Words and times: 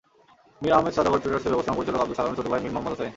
মীর 0.61 0.75
আহমেদ 0.77 0.93
সওদাগর 0.95 1.21
ট্রেডার্সের 1.21 1.51
ব্যবস্থাপনা 1.51 1.77
পরিচালক 1.77 2.01
আবদুস 2.03 2.17
সালামের 2.19 2.37
ছোট 2.39 2.47
ভাই 2.51 2.59
মীর 2.63 2.71
মোহাম্মদ 2.73 2.91
হোসাইন। 2.93 3.09